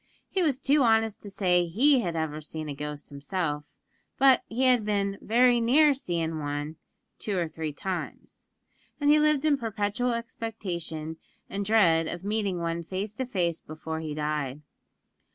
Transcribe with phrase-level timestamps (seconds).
[0.27, 3.71] He was too honest to say he had ever seen a ghost himself;
[4.17, 6.77] but he had been "very near seein' wan
[7.19, 8.47] two or three times,"
[8.99, 11.17] and he lived in perpetual expectation
[11.51, 14.63] and dread of meeting one face to face before he died.